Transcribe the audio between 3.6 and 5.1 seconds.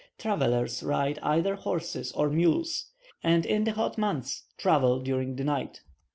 the hot months travel